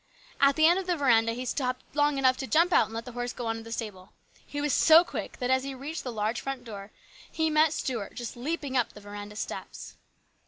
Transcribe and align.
At 0.39 0.55
the 0.55 0.65
end 0.65 0.79
of 0.79 0.87
the 0.87 0.97
veranda 0.97 1.33
he 1.33 1.45
stopped 1.45 1.83
long 1.95 2.17
enough 2.17 2.35
to 2.37 2.47
jump 2.47 2.73
out 2.73 2.85
and 2.85 2.93
let 2.95 3.05
the 3.05 3.11
horse 3.11 3.33
go 3.33 3.45
on 3.45 3.57
to 3.57 3.61
the 3.61 3.71
stable. 3.71 4.13
He 4.43 4.59
was 4.59 4.73
so 4.73 5.03
quick 5.03 5.37
that, 5.37 5.51
as 5.51 5.63
he 5.63 5.75
reached 5.75 6.03
the 6.03 6.11
large 6.11 6.41
front 6.41 6.63
door, 6.63 6.89
he 7.31 7.51
met 7.51 7.71
Stuart 7.71 8.15
just 8.15 8.35
leaping 8.35 8.75
up 8.75 8.93
the 8.93 8.99
veranda 8.99 9.35
steps. 9.35 9.97